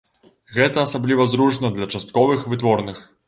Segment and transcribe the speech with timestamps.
[0.55, 3.07] Гэта асабліва зручна для частковых вытворных.